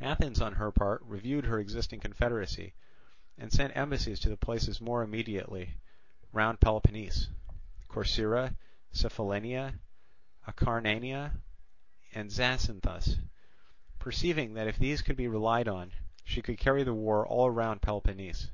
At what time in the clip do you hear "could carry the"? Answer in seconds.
16.42-16.94